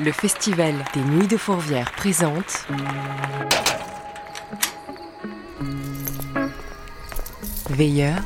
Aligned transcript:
Le 0.00 0.10
Festival 0.10 0.74
des 0.92 1.00
Nuits 1.02 1.28
de 1.28 1.36
Fourvière 1.36 1.92
présente 1.92 2.66
Veilleurs 7.70 8.18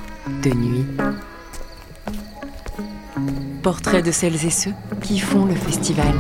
de 0.43 0.49
nuit. 0.49 0.87
Portrait 3.63 4.03
de 4.03 4.11
celles 4.11 4.47
et 4.47 4.51
ceux 4.51 4.73
qui 5.03 5.19
font 5.19 5.45
le 5.45 5.55
festival. 5.55 6.15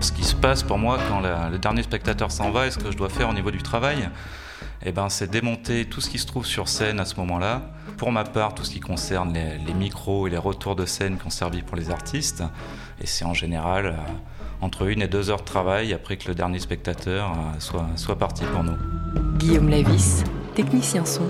Ce 0.00 0.12
qui 0.12 0.24
se 0.24 0.34
passe 0.36 0.62
pour 0.62 0.76
moi 0.76 0.98
quand 1.08 1.20
le 1.20 1.58
dernier 1.58 1.82
spectateur 1.82 2.30
s'en 2.30 2.50
va 2.50 2.66
et 2.66 2.70
ce 2.70 2.78
que 2.78 2.90
je 2.90 2.98
dois 2.98 3.08
faire 3.08 3.30
au 3.30 3.34
niveau 3.34 3.50
du 3.50 3.62
travail, 3.62 4.10
eh 4.84 4.92
ben, 4.92 5.08
c'est 5.08 5.30
démonter 5.30 5.84
tout 5.84 6.00
ce 6.00 6.08
qui 6.08 6.18
se 6.18 6.26
trouve 6.26 6.46
sur 6.46 6.68
scène 6.68 7.00
à 7.00 7.04
ce 7.04 7.16
moment-là. 7.16 7.62
Pour 7.98 8.12
ma 8.12 8.24
part, 8.24 8.54
tout 8.54 8.64
ce 8.64 8.70
qui 8.70 8.80
concerne 8.80 9.34
les, 9.34 9.74
micros 9.74 10.26
et 10.26 10.30
les 10.30 10.38
retours 10.38 10.74
de 10.74 10.86
scène 10.86 11.18
qui 11.18 11.26
ont 11.26 11.30
servi 11.30 11.62
pour 11.62 11.76
les 11.76 11.90
artistes. 11.90 12.42
Et 13.00 13.06
c'est 13.06 13.24
en 13.24 13.34
général 13.34 13.86
euh, 13.86 13.92
entre 14.62 14.88
une 14.88 15.02
et 15.02 15.08
deux 15.08 15.30
heures 15.30 15.40
de 15.40 15.44
travail 15.44 15.92
après 15.92 16.16
que 16.16 16.28
le 16.28 16.34
dernier 16.34 16.60
spectateur 16.60 17.30
euh, 17.30 17.60
soit, 17.60 17.88
soit 17.96 18.18
parti 18.18 18.44
pour 18.44 18.64
nous. 18.64 18.76
Guillaume 19.38 19.68
Lavis, 19.68 20.24
technicien 20.54 21.04
son. 21.04 21.28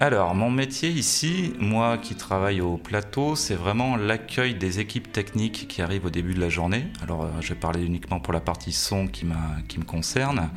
Alors, 0.00 0.34
mon 0.34 0.50
métier 0.50 0.88
ici, 0.88 1.54
moi 1.60 1.98
qui 1.98 2.16
travaille 2.16 2.60
au 2.60 2.76
plateau, 2.76 3.36
c'est 3.36 3.54
vraiment 3.54 3.96
l'accueil 3.96 4.56
des 4.56 4.80
équipes 4.80 5.12
techniques 5.12 5.68
qui 5.68 5.82
arrivent 5.82 6.06
au 6.06 6.10
début 6.10 6.34
de 6.34 6.40
la 6.40 6.48
journée. 6.48 6.86
Alors, 7.02 7.22
euh, 7.22 7.28
je 7.40 7.50
vais 7.50 7.58
parler 7.58 7.84
uniquement 7.84 8.18
pour 8.18 8.32
la 8.32 8.40
partie 8.40 8.72
son 8.72 9.06
qui, 9.06 9.24
qui 9.68 9.78
me 9.78 9.84
concerne. 9.84 10.50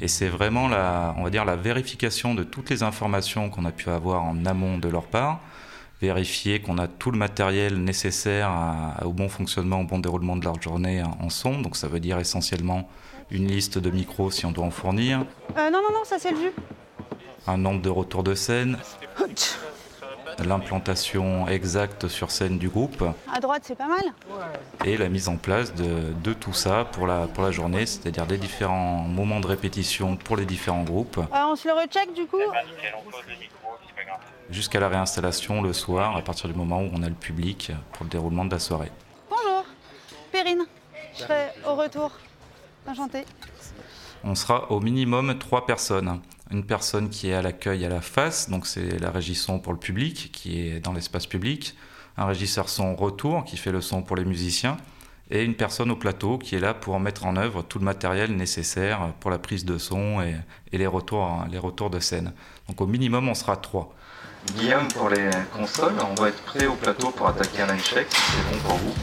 Et 0.00 0.08
c'est 0.08 0.28
vraiment 0.28 0.66
la, 0.66 1.14
on 1.16 1.22
va 1.22 1.30
dire, 1.30 1.44
la 1.44 1.54
vérification 1.54 2.34
de 2.34 2.42
toutes 2.42 2.70
les 2.70 2.82
informations 2.82 3.50
qu'on 3.50 3.64
a 3.64 3.70
pu 3.70 3.88
avoir 3.88 4.24
en 4.24 4.44
amont 4.46 4.78
de 4.78 4.88
leur 4.88 5.06
part. 5.06 5.40
Vérifier 6.00 6.60
qu'on 6.60 6.78
a 6.78 6.88
tout 6.88 7.12
le 7.12 7.18
matériel 7.18 7.76
nécessaire 7.76 8.50
au 9.04 9.12
bon 9.12 9.28
fonctionnement, 9.28 9.82
au 9.82 9.84
bon 9.84 10.00
déroulement 10.00 10.34
de 10.34 10.44
leur 10.44 10.60
journée 10.60 11.04
en 11.20 11.30
son. 11.30 11.60
Donc, 11.60 11.76
ça 11.76 11.86
veut 11.86 12.00
dire 12.00 12.18
essentiellement 12.18 12.88
une 13.30 13.46
liste 13.46 13.78
de 13.78 13.90
micros 13.90 14.32
si 14.32 14.44
on 14.44 14.50
doit 14.50 14.66
en 14.66 14.72
fournir. 14.72 15.24
Euh, 15.56 15.70
non, 15.70 15.78
non, 15.78 15.92
non, 15.92 16.04
ça 16.04 16.16
c'est 16.18 16.32
le 16.32 16.38
jus 16.38 16.52
un 17.46 17.56
nombre 17.56 17.82
de 17.82 17.88
retours 17.88 18.22
de 18.22 18.34
scène, 18.34 18.78
l'implantation 20.38 21.46
exacte 21.48 22.08
sur 22.08 22.30
scène 22.30 22.58
du 22.58 22.68
groupe. 22.68 23.04
À 23.32 23.40
droite, 23.40 23.62
c'est 23.64 23.76
pas 23.76 23.88
mal. 23.88 24.04
Et 24.84 24.96
la 24.96 25.08
mise 25.08 25.28
en 25.28 25.36
place 25.36 25.74
de, 25.74 26.32
tout 26.32 26.52
ça 26.52 26.86
pour 26.92 27.06
la, 27.06 27.26
pour 27.26 27.42
la 27.42 27.50
journée, 27.50 27.86
c'est-à-dire 27.86 28.26
des 28.26 28.38
différents 28.38 29.02
moments 29.02 29.40
de 29.40 29.46
répétition 29.46 30.16
pour 30.16 30.36
les 30.36 30.46
différents 30.46 30.84
groupes. 30.84 31.20
Ah, 31.32 31.48
on 31.50 31.56
se 31.56 31.68
le 31.68 31.74
recheck 31.74 32.14
du 32.14 32.26
coup 32.26 32.38
Jusqu'à 34.50 34.80
la 34.80 34.88
réinstallation 34.88 35.62
le 35.62 35.72
soir, 35.72 36.16
à 36.16 36.22
partir 36.22 36.48
du 36.48 36.54
moment 36.54 36.80
où 36.80 36.90
on 36.92 37.02
a 37.02 37.08
le 37.08 37.14
public 37.14 37.72
pour 37.92 38.04
le 38.04 38.10
déroulement 38.10 38.44
de 38.44 38.50
la 38.50 38.58
soirée. 38.58 38.90
Bonjour, 39.30 39.64
Perrine. 40.30 40.66
Je 41.14 41.20
serai 41.20 41.48
au 41.66 41.74
retour. 41.74 42.10
Enchantée. 42.86 43.24
On 44.24 44.34
sera 44.34 44.70
au 44.70 44.80
minimum 44.80 45.38
trois 45.38 45.66
personnes 45.66 46.20
une 46.50 46.64
personne 46.64 47.08
qui 47.08 47.30
est 47.30 47.34
à 47.34 47.42
l'accueil 47.42 47.84
à 47.84 47.88
la 47.88 48.00
face, 48.00 48.50
donc 48.50 48.66
c'est 48.66 48.98
la 48.98 49.10
régie 49.10 49.34
son 49.34 49.58
pour 49.58 49.72
le 49.72 49.78
public, 49.78 50.30
qui 50.32 50.60
est 50.60 50.80
dans 50.80 50.92
l'espace 50.92 51.26
public, 51.26 51.74
un 52.16 52.26
régisseur 52.26 52.68
son 52.68 52.94
retour, 52.94 53.44
qui 53.44 53.56
fait 53.56 53.72
le 53.72 53.80
son 53.80 54.02
pour 54.02 54.16
les 54.16 54.24
musiciens, 54.24 54.76
et 55.30 55.44
une 55.44 55.54
personne 55.54 55.90
au 55.90 55.96
plateau 55.96 56.36
qui 56.36 56.56
est 56.56 56.60
là 56.60 56.74
pour 56.74 56.98
mettre 57.00 57.24
en 57.24 57.36
œuvre 57.36 57.62
tout 57.62 57.78
le 57.78 57.84
matériel 57.84 58.36
nécessaire 58.36 59.14
pour 59.20 59.30
la 59.30 59.38
prise 59.38 59.64
de 59.64 59.78
son 59.78 60.20
et, 60.20 60.36
les, 60.76 60.86
retours, 60.86 61.44
les 61.50 61.58
retours 61.58 61.88
de 61.88 62.00
scène. 62.00 62.32
Donc 62.68 62.80
au 62.80 62.86
minimum, 62.86 63.28
on 63.28 63.34
sera 63.34 63.56
trois. 63.56 63.94
Guillaume, 64.58 64.88
pour 64.88 65.08
les 65.08 65.30
consoles, 65.56 65.94
on 66.10 66.20
va 66.20 66.28
être 66.28 66.42
prêt 66.42 66.66
au 66.66 66.74
plateau 66.74 67.10
pour 67.10 67.28
attaquer 67.28 67.62
un 67.62 67.78
check, 67.78 68.08
si 68.10 68.20
c'est 68.20 68.52
bon 68.52 68.68
pour 68.68 68.76
vous? 68.76 68.94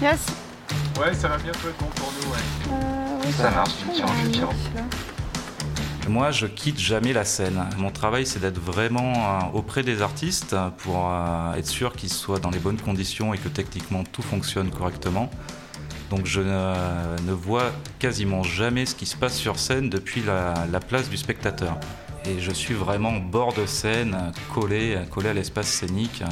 Yes. 0.00 0.26
Ouais, 1.00 1.14
ça 1.14 1.28
va 1.28 1.38
bientôt 1.38 1.68
être 1.68 1.78
bon 1.78 1.90
pour 1.96 2.12
nous, 2.12 2.30
ouais. 2.30 3.26
Euh, 3.26 3.32
ça 3.32 3.50
marche, 3.50 3.72
tu 3.80 3.88
me 3.88 3.94
tiens 3.94 4.06
en 4.06 4.14
jus, 4.14 5.17
moi, 6.08 6.30
je 6.30 6.46
quitte 6.46 6.78
jamais 6.78 7.12
la 7.12 7.24
scène. 7.24 7.64
Mon 7.76 7.90
travail, 7.90 8.26
c'est 8.26 8.40
d'être 8.40 8.60
vraiment 8.60 9.12
euh, 9.12 9.40
auprès 9.54 9.82
des 9.82 10.02
artistes 10.02 10.56
pour 10.78 11.08
euh, 11.10 11.54
être 11.54 11.66
sûr 11.66 11.92
qu'ils 11.94 12.12
soient 12.12 12.38
dans 12.38 12.50
les 12.50 12.58
bonnes 12.58 12.80
conditions 12.80 13.34
et 13.34 13.38
que 13.38 13.48
techniquement 13.48 14.04
tout 14.04 14.22
fonctionne 14.22 14.70
correctement. 14.70 15.30
Donc 16.10 16.24
je 16.24 16.40
ne, 16.40 17.32
vois 17.32 17.70
quasiment 17.98 18.42
jamais 18.42 18.86
ce 18.86 18.94
qui 18.94 19.04
se 19.04 19.16
passe 19.16 19.36
sur 19.36 19.58
scène 19.58 19.90
depuis 19.90 20.22
la, 20.22 20.80
place 20.80 21.10
du 21.10 21.18
spectateur. 21.18 21.78
Et 22.24 22.40
je 22.40 22.50
suis 22.50 22.74
vraiment 22.74 23.12
bord 23.12 23.52
de 23.52 23.66
scène, 23.66 24.32
collé, 24.54 24.98
collé 25.10 25.28
à 25.28 25.34
l'espace 25.34 25.68
scénique 25.68 26.22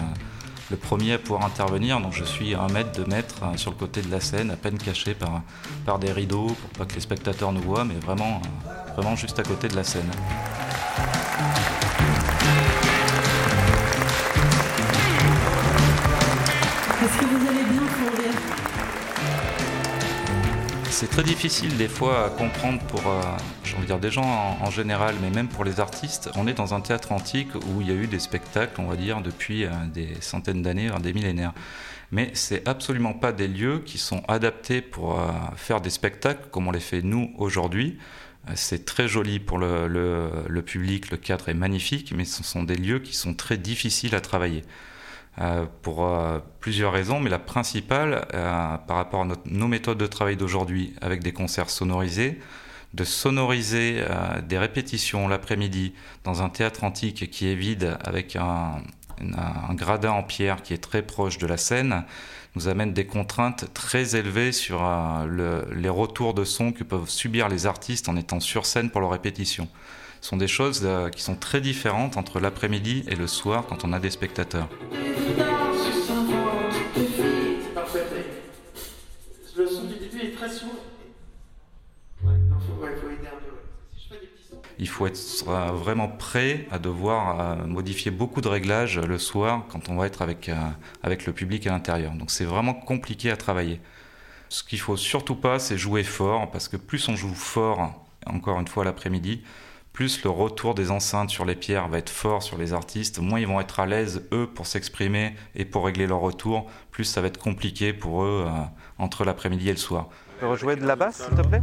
le 0.71 0.77
premier 0.77 1.15
à 1.15 1.19
pouvoir 1.19 1.45
intervenir. 1.45 2.01
Donc 2.01 2.13
je 2.13 2.25
suis 2.25 2.55
un 2.55 2.69
mètre, 2.69 2.93
deux 2.93 3.05
mètres 3.07 3.37
euh, 3.43 3.57
sur 3.57 3.71
le 3.71 3.77
côté 3.77 4.03
de 4.03 4.11
la 4.11 4.21
scène, 4.21 4.51
à 4.51 4.57
peine 4.57 4.79
caché 4.79 5.15
par, 5.15 5.43
par 5.85 5.99
des 5.99 6.13
rideaux 6.13 6.47
pour 6.47 6.71
pas 6.71 6.85
que 6.85 6.95
les 6.95 7.01
spectateurs 7.01 7.53
nous 7.53 7.63
voient, 7.63 7.85
mais 7.85 7.95
vraiment, 7.95 8.41
euh, 8.67 8.93
vraiment 8.95 9.17
juste 9.17 9.39
à 9.39 9.43
côté 9.43 9.69
de 9.69 9.77
la 9.77 9.85
scène. 9.85 10.11
C'est 20.97 21.11
très 21.11 21.25
difficile 21.25 21.77
des 21.77 21.89
fois 21.89 22.25
à 22.25 22.31
comprendre 22.31 22.81
pour, 22.85 23.07
euh, 23.07 23.21
j'ai 23.65 23.75
envie 23.75 23.83
de 23.83 23.87
dire 23.89 23.99
des 23.99 24.11
gens 24.11 24.57
en, 24.59 24.71
général, 24.71 25.15
mais 25.21 25.29
même 25.29 25.47
pour 25.47 25.63
les 25.63 25.79
artistes. 25.79 26.31
On 26.37 26.47
est 26.47 26.55
dans 26.55 26.73
un 26.73 26.81
théâtre 26.81 27.13
antique 27.13 27.55
où 27.55 27.83
il 27.83 27.89
y 27.89 27.91
a 27.91 27.95
eu 27.95 28.07
des 28.07 28.19
spectacles, 28.19 28.81
on 28.81 28.87
va 28.87 28.97
dire, 28.97 29.21
depuis 29.21 29.67
euh, 29.67 29.71
des 29.93 30.09
centaines 30.21 30.63
d'années, 30.63 30.89
des 31.03 31.13
millénaires. 31.13 31.53
Mais 32.13 32.31
c'est 32.33 32.67
absolument 32.67 33.13
pas 33.13 33.33
des 33.33 33.47
lieux 33.47 33.83
qui 33.85 33.99
sont 33.99 34.23
adaptés 34.27 34.81
pour 34.81 35.21
euh, 35.21 35.27
faire 35.57 35.83
des 35.83 35.91
spectacles 35.91 36.49
comme 36.51 36.67
on 36.67 36.73
les 36.73 36.81
fait 36.81 37.03
nous 37.03 37.31
aujourd'hui. 37.37 37.99
C'est 38.55 38.87
très 38.87 39.07
joli 39.07 39.39
pour 39.39 39.59
le, 39.59 39.89
le 39.89 40.63
public, 40.63 41.11
le 41.11 41.19
cadre 41.19 41.51
est 41.51 41.55
magnifique, 41.55 42.15
mais 42.17 42.25
ce 42.25 42.43
sont 42.43 42.63
des 42.63 42.77
lieux 42.77 43.01
qui 43.01 43.15
sont 43.15 43.35
très 43.35 43.59
difficiles 43.59 44.15
à 44.15 44.23
travailler. 44.23 44.63
Euh, 45.39 45.67
pour 45.83 46.07
euh, 46.07 46.39
plusieurs 46.61 46.93
raisons, 46.93 47.21
mais 47.21 47.29
la 47.29 47.39
principale, 47.39 48.27
euh, 48.33 48.77
par 48.79 48.97
rapport 48.97 49.23
à 49.23 49.29
nos 49.45 49.69
méthodes 49.69 49.99
de 49.99 50.07
travail 50.07 50.37
d'aujourd'hui, 50.37 50.95
avec 51.03 51.23
des 51.23 51.33
concerts 51.33 51.69
sonorisés, 51.69 52.41
de 52.95 53.05
sonoriser 53.05 54.03
des 54.49 54.57
répétitions 54.57 55.29
l'après-midi 55.29 55.93
dans 56.25 56.41
un 56.41 56.49
théâtre 56.49 56.83
antique 56.83 57.31
qui 57.31 57.47
est 57.47 57.55
vide, 57.55 57.99
avec 58.03 58.37
un, 58.37 58.81
gradin 59.73 60.13
en 60.13 60.23
pierre 60.23 60.63
qui 60.63 60.73
est 60.73 60.79
très 60.79 61.03
proche 61.03 61.37
de 61.37 61.47
la 61.47 61.59
scène, 61.59 62.05
nous 62.55 62.69
amène 62.69 62.95
des 62.95 63.05
contraintes 63.05 63.67
très 63.75 64.17
élevées 64.17 64.53
sur 64.53 64.83
les 65.75 65.89
retours 65.91 66.33
de 66.33 66.45
son 66.45 66.73
que 66.73 66.85
peuvent 66.85 67.11
subir 67.11 67.51
les 67.51 67.67
artistes 67.67 68.09
en 68.09 68.17
étant 68.17 68.41
sur 68.41 68.65
scène 68.65 68.89
pour 68.89 69.03
leurs 69.03 69.11
répétitions. 69.11 69.69
Sont 70.27 70.37
des 70.37 70.49
choses 70.49 70.85
qui 71.13 71.23
sont 71.23 71.37
très 71.37 71.61
différentes 71.61 72.17
entre 72.17 72.41
l'après-midi 72.41 73.05
et 73.07 73.15
le 73.15 73.29
soir 73.29 73.65
quand 73.69 73.85
on 73.85 73.93
a 73.93 74.01
des 74.01 74.11
spectateurs. 74.11 74.69
Il 84.81 84.89
faut 84.89 85.07
être 85.07 85.45
vraiment 85.75 86.09
prêt 86.09 86.67
à 86.73 86.81
devoir 86.81 87.39
euh, 87.39 87.65
modifier 87.65 88.11
beaucoup 88.11 88.41
de 88.41 88.49
réglages 88.49 88.99
le 88.99 89.19
soir 89.19 89.63
quand 89.69 89.89
on 89.89 89.95
va 89.95 90.09
être 90.09 90.23
avec, 90.23 90.49
euh, 90.49 90.57
avec 91.05 91.25
le 91.27 91.33
public 91.35 91.69
à 91.69 91.71
l'intérieur. 91.71 92.15
Donc 92.15 92.33
c'est 92.33 92.45
vraiment 92.45 92.75
compliqué 92.75 93.31
à 93.31 93.37
travailler. 93.37 93.81
Ce 94.49 94.65
qu'il 94.65 94.81
faut 94.81 94.97
surtout 94.97 95.37
pas, 95.37 95.61
c'est 95.61 95.79
jouer 95.79 96.03
fort, 96.03 96.51
parce 96.51 96.67
que 96.67 96.77
plus 96.77 97.09
on 97.09 97.15
joue 97.15 97.33
fort, 97.33 98.05
encore 98.27 98.59
une 98.59 98.67
fois 98.67 98.85
l'après-midi, 98.85 99.45
plus 99.97 100.23
le 100.25 100.31
retour 100.31 100.75
des 100.75 100.91
enceintes 100.91 101.31
sur 101.31 101.47
les 101.47 101.55
pierres 101.55 101.89
va 101.89 101.97
être 101.97 102.11
fort 102.11 102.43
sur 102.43 102.59
les 102.59 102.75
artistes, 102.75 103.19
moins 103.19 103.41
ils 103.41 103.47
vont 103.47 103.61
être 103.61 103.81
à 103.81 103.87
l'aise 103.87 104.29
eux 104.31 104.47
pour 104.47 104.67
s'exprimer 104.67 105.35
et 105.55 105.65
pour 105.65 105.87
régler 105.87 106.07
leur 106.07 106.21
retour, 106.21 106.67
plus 106.91 107.05
ça 107.05 107.23
va 107.23 107.29
être 107.29 107.39
compliqué 107.39 107.95
pour 107.95 108.23
eux 108.23 108.45
euh, 108.47 108.51
entre 108.99 109.25
l'après-midi 109.25 109.71
et 109.71 109.73
le 109.73 109.79
soir. 109.79 110.09
Tu 110.35 110.41
peux 110.41 110.49
rejouer 110.49 110.77
de 110.77 110.87
la 110.87 110.97
basse 110.97 111.25
s'il 111.25 111.35
te 111.35 111.49
plaît? 111.49 111.63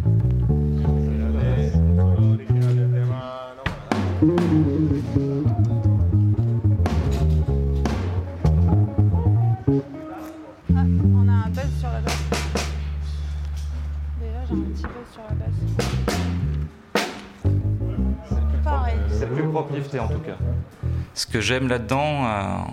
Que 21.34 21.42
j'aime 21.42 21.68
là-dedans, 21.68 22.28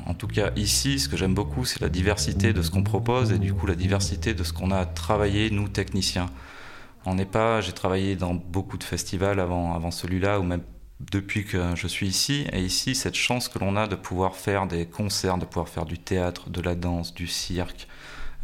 en 0.04 0.12
tout 0.12 0.26
cas 0.26 0.50
ici, 0.54 0.98
ce 0.98 1.08
que 1.08 1.16
j'aime 1.16 1.32
beaucoup, 1.32 1.64
c'est 1.64 1.80
la 1.80 1.88
diversité 1.88 2.52
de 2.52 2.60
ce 2.60 2.70
qu'on 2.70 2.82
propose 2.82 3.32
et 3.32 3.38
du 3.38 3.54
coup 3.54 3.66
la 3.66 3.74
diversité 3.74 4.34
de 4.34 4.44
ce 4.44 4.52
qu'on 4.52 4.70
a 4.70 4.84
travaillé, 4.84 5.48
nous, 5.48 5.66
techniciens. 5.66 6.26
On 7.06 7.14
n'est 7.14 7.24
pas, 7.24 7.62
j'ai 7.62 7.72
travaillé 7.72 8.16
dans 8.16 8.34
beaucoup 8.34 8.76
de 8.76 8.84
festivals 8.84 9.40
avant, 9.40 9.74
avant 9.74 9.90
celui-là, 9.90 10.40
ou 10.40 10.42
même 10.42 10.60
depuis 11.00 11.46
que 11.46 11.74
je 11.74 11.86
suis 11.86 12.06
ici. 12.06 12.46
Et 12.52 12.60
ici, 12.60 12.94
cette 12.94 13.14
chance 13.14 13.48
que 13.48 13.58
l'on 13.58 13.76
a 13.76 13.86
de 13.86 13.94
pouvoir 13.94 14.36
faire 14.36 14.66
des 14.66 14.84
concerts, 14.84 15.38
de 15.38 15.46
pouvoir 15.46 15.70
faire 15.70 15.86
du 15.86 15.96
théâtre, 15.96 16.50
de 16.50 16.60
la 16.60 16.74
danse, 16.74 17.14
du 17.14 17.28
cirque. 17.28 17.88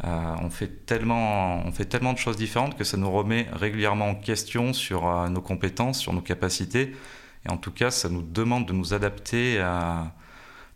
Euh, 0.03 0.35
on, 0.41 0.49
fait 0.49 0.87
tellement, 0.87 1.61
on 1.63 1.71
fait 1.71 1.85
tellement 1.85 2.13
de 2.13 2.17
choses 2.17 2.37
différentes 2.37 2.75
que 2.75 2.83
ça 2.83 2.97
nous 2.97 3.11
remet 3.11 3.45
régulièrement 3.53 4.09
en 4.09 4.15
question 4.15 4.73
sur 4.73 5.07
euh, 5.07 5.29
nos 5.29 5.41
compétences, 5.41 5.99
sur 5.99 6.11
nos 6.11 6.21
capacités. 6.21 6.95
Et 7.45 7.49
en 7.49 7.57
tout 7.57 7.71
cas, 7.71 7.91
ça 7.91 8.09
nous 8.09 8.21
demande 8.21 8.65
de 8.65 8.73
nous 8.73 8.93
adapter 8.93 9.59
à, 9.59 9.67
euh, 9.67 10.03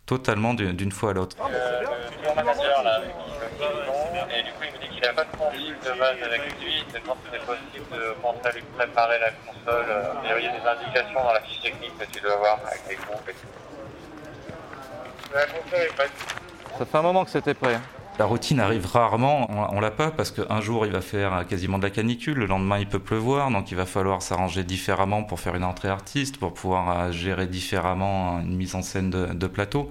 totalement 0.06 0.54
d'une 0.54 0.92
fois 0.92 1.10
à 1.10 1.12
l'autre. 1.14 1.36
Et 1.36 1.40
du 4.42 4.52
coup, 4.52 4.62
il 4.62 4.72
me 4.72 4.78
dit 4.78 4.88
qu'il 4.88 5.02
n'a 5.02 5.12
pas 5.12 5.24
de 5.24 5.36
config 5.36 5.74
de 5.80 5.90
base 5.98 6.22
avec 6.22 6.42
lui. 6.60 6.84
Il 6.86 6.92
me 6.94 7.00
demande 7.00 7.18
si 7.24 7.30
c'est 7.32 7.44
possible 7.46 7.86
de 7.92 8.14
penser 8.20 8.46
à 8.46 8.52
lui 8.52 8.62
préparer 8.76 9.18
la 9.18 9.30
console. 9.30 9.86
Il 10.24 10.28
y 10.28 10.32
a 10.32 10.36
des 10.52 10.66
indications 10.66 11.22
dans 11.22 11.32
la 11.32 11.40
fiche 11.40 11.60
technique 11.60 11.96
que 11.98 12.04
tu 12.06 12.20
dois 12.20 12.36
voir 12.36 12.60
avec 12.66 12.82
les 12.88 12.96
groupes 12.96 13.28
et 13.28 13.32
tout. 13.32 13.46
La 15.34 15.46
console 15.46 15.80
est 15.80 15.94
prête. 15.94 16.12
Ça 16.78 16.84
fait 16.86 16.98
un 16.98 17.02
moment 17.02 17.24
que 17.24 17.30
c'était 17.30 17.54
prêt. 17.54 17.78
La 18.18 18.26
routine 18.26 18.60
arrive 18.60 18.86
rarement, 18.86 19.48
on, 19.74 19.80
l'a 19.80 19.90
pas 19.90 20.10
parce 20.10 20.30
qu'un 20.30 20.60
jour 20.60 20.84
il 20.84 20.92
va 20.92 21.00
faire 21.00 21.46
quasiment 21.48 21.78
de 21.78 21.84
la 21.84 21.90
canicule, 21.90 22.38
le 22.38 22.46
lendemain 22.46 22.78
il 22.78 22.86
peut 22.86 22.98
pleuvoir, 22.98 23.50
donc 23.50 23.70
il 23.70 23.76
va 23.76 23.86
falloir 23.86 24.20
s'arranger 24.20 24.64
différemment 24.64 25.24
pour 25.24 25.40
faire 25.40 25.56
une 25.56 25.64
entrée 25.64 25.88
artiste, 25.88 26.36
pour 26.36 26.52
pouvoir 26.52 26.98
euh, 26.98 27.12
gérer 27.12 27.46
différemment 27.46 28.38
une 28.40 28.54
mise 28.54 28.74
en 28.74 28.82
scène 28.82 29.10
de 29.10 29.46
plateau 29.46 29.90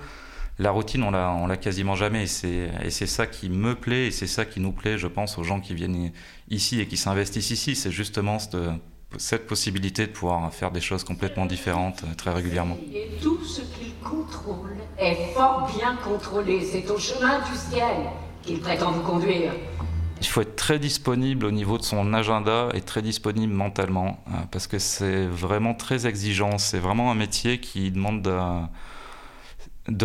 la 0.61 0.71
routine, 0.71 1.03
on 1.03 1.11
l'a, 1.11 1.35
l'a 1.47 1.57
quasiment 1.57 1.95
jamais. 1.95 2.23
Et 2.23 2.89
c'est, 2.89 3.07
ça 3.07 3.25
qui 3.27 3.49
me 3.49 3.75
plaît 3.75 4.07
et 4.07 4.11
c'est 4.11 4.27
ça 4.27 4.45
qui 4.45 4.59
nous 4.59 4.71
plaît, 4.71 4.97
je 4.97 5.07
pense, 5.07 5.37
aux 5.37 5.43
gens 5.43 5.59
qui 5.59 5.73
viennent 5.73 6.11
ici 6.49 6.79
et 6.79 6.87
qui 6.87 6.97
s'investissent 6.97 7.51
ici. 7.51 7.75
C'est 7.75 7.91
justement 7.91 8.37
cette, 8.39 8.57
possibilité 9.47 10.07
de 10.07 10.11
pouvoir 10.11 10.53
faire 10.53 10.71
des 10.71 10.81
choses 10.81 11.03
complètement 11.03 11.45
différentes 11.45 12.03
euh, 12.03 12.13
très 12.15 12.31
régulièrement. 12.31 12.77
Et 12.93 13.09
tout 13.21 13.43
ce 13.43 13.61
qu'il 13.61 13.93
contrôle 14.03 14.75
est 14.97 15.33
fort 15.33 15.69
bien 15.77 15.95
contrôlé. 15.97 16.61
C'est 16.63 16.89
au 16.89 16.97
chemin 16.97 17.39
du 17.39 17.55
ciel 17.57 18.09
qu'il 18.43 18.59
prétend 18.59 18.91
vous 18.91 19.01
conduire. 19.01 19.51
Il 20.21 20.27
faut 20.27 20.41
être 20.41 20.55
très 20.55 20.77
disponible 20.77 21.45
au 21.45 21.51
niveau 21.51 21.77
de 21.77 21.83
son 21.83 22.13
agenda 22.13 22.69
et 22.73 22.81
très 22.81 23.01
disponible 23.01 23.53
mentalement 23.53 24.23
euh, 24.27 24.31
parce 24.51 24.67
que 24.67 24.79
c'est 24.79 25.25
vraiment 25.25 25.73
très 25.73 26.05
exigeant. 26.07 26.57
C'est 26.57 26.79
vraiment 26.79 27.11
un 27.11 27.15
métier 27.15 27.59
qui 27.59 27.91
demande 27.91 28.21
de 28.21 28.37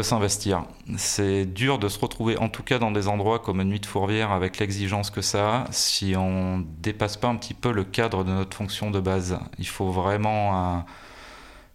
s'investir. 0.03 0.65
C'est 0.97 1.45
dur 1.45 1.79
de 1.79 1.89
se 1.89 1.99
retrouver, 1.99 2.37
en 2.39 2.49
tout 2.49 2.63
cas 2.63 2.79
dans 2.79 2.91
des 2.91 3.09
endroits 3.09 3.39
comme 3.39 3.63
Nuit 3.63 3.81
de 3.81 3.87
Fourvière, 3.87 4.33
avec 4.33 4.59
l'exigence 4.59 5.11
que 5.11 5.21
ça 5.21 5.63
a, 5.63 5.67
si 5.71 6.15
on 6.17 6.65
dépasse 6.81 7.17
pas 7.17 7.29
un 7.29 7.37
petit 7.37 7.55
peu 7.55 7.73
le 7.73 7.85
cadre 7.85 8.25
de 8.25 8.31
notre 8.31 8.57
fonction 8.57 8.91
de 8.91 9.01
base. 9.01 9.39
Il 9.59 9.67
faut 9.67 9.91
vraiment, 9.91 10.85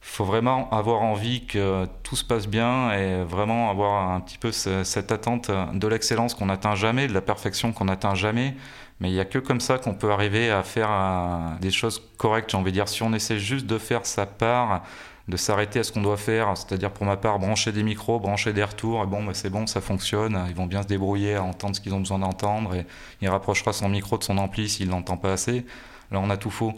faut 0.01 0.25
vraiment 0.25 0.69
avoir 0.71 1.01
envie 1.01 1.45
que 1.45 1.85
tout 2.03 2.15
se 2.15 2.25
passe 2.25 2.47
bien 2.47 2.91
et 2.93 3.23
vraiment 3.23 3.69
avoir 3.69 4.11
un 4.11 4.19
petit 4.21 4.37
peu 4.37 4.51
cette 4.51 5.11
attente 5.11 5.51
de 5.51 5.87
l'excellence 5.87 6.33
qu'on 6.33 6.47
n'atteint 6.47 6.75
jamais, 6.75 7.07
de 7.07 7.13
la 7.13 7.21
perfection 7.21 7.71
qu'on 7.71 7.85
n'atteint 7.85 8.15
jamais. 8.15 8.55
Mais 9.01 9.09
il 9.09 9.13
n'y 9.13 9.19
a 9.19 9.25
que 9.25 9.39
comme 9.39 9.59
ça 9.59 9.79
qu'on 9.79 9.95
peut 9.95 10.11
arriver 10.11 10.51
à 10.51 10.61
faire 10.61 10.89
euh, 10.91 11.57
des 11.59 11.71
choses 11.71 11.99
correctes, 12.17 12.51
j'ai 12.51 12.57
envie 12.57 12.71
de 12.71 12.75
dire. 12.75 12.87
Si 12.87 13.01
on 13.01 13.11
essaie 13.13 13.39
juste 13.39 13.65
de 13.65 13.79
faire 13.79 14.05
sa 14.05 14.27
part, 14.27 14.83
de 15.27 15.37
s'arrêter 15.37 15.79
à 15.79 15.83
ce 15.83 15.91
qu'on 15.91 16.01
doit 16.01 16.17
faire, 16.17 16.55
c'est-à-dire 16.57 16.91
pour 16.91 17.05
ma 17.05 17.17
part 17.17 17.39
brancher 17.39 17.71
des 17.71 17.83
micros, 17.83 18.19
brancher 18.19 18.53
des 18.53 18.63
retours, 18.63 19.03
et 19.03 19.07
bon 19.07 19.23
bah, 19.23 19.33
c'est 19.33 19.49
bon, 19.49 19.67
ça 19.67 19.81
fonctionne, 19.81 20.45
ils 20.49 20.55
vont 20.55 20.65
bien 20.65 20.81
se 20.81 20.87
débrouiller 20.87 21.35
à 21.35 21.43
entendre 21.43 21.75
ce 21.75 21.81
qu'ils 21.81 21.93
ont 21.93 21.99
besoin 21.99 22.19
d'entendre, 22.19 22.75
et 22.75 22.85
il 23.21 23.29
rapprochera 23.29 23.73
son 23.73 23.89
micro 23.89 24.17
de 24.17 24.23
son 24.23 24.37
ampli 24.37 24.69
s'il 24.69 24.89
l'entend 24.89 25.17
pas 25.17 25.33
assez. 25.33 25.65
Là 26.11 26.19
on 26.19 26.29
a 26.29 26.37
tout 26.37 26.49
faux. 26.49 26.73